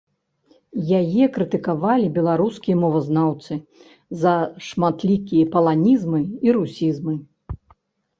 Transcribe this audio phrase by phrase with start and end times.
[0.99, 3.53] Яе крытыкавалі беларускія мовазнаўцы
[4.23, 4.33] за
[4.69, 7.13] шматлікія паланізмы і русізмы.